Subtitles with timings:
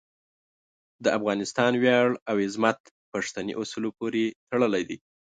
[1.03, 2.79] د افغانستان ویاړ او عظمت
[3.11, 4.97] پښتني اصولو پورې تړلی دی.